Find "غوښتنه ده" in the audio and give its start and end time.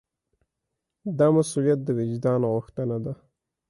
2.53-3.13